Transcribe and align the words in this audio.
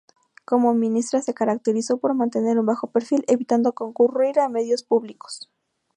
Como 0.45 0.73
ministra 0.73 1.21
se 1.21 1.35
caracterizó 1.35 1.97
por 1.99 2.15
mantener 2.15 2.57
un 2.57 2.65
bajo 2.65 2.89
perfil, 2.89 3.23
evitando 3.27 3.73
concurrir 3.73 4.39
a 4.39 4.49
medios 4.49 4.81
públicos. 4.81 5.47